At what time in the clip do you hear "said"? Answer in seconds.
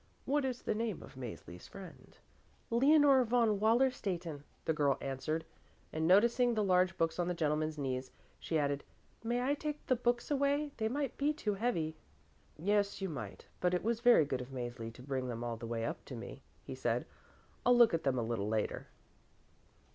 16.73-17.05